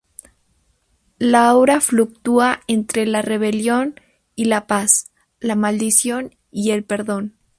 [1.19, 3.99] La obra fluctúa entre la rebelión
[4.33, 7.37] y la paz, la maldición y el perdón.